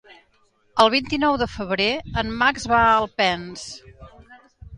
El 0.83 0.87
vint-i-nou 0.93 1.37
de 1.41 1.47
febrer 1.57 1.89
en 2.23 2.33
Max 2.41 2.67
va 2.73 2.81
a 2.87 2.97
Alpens. 3.03 3.69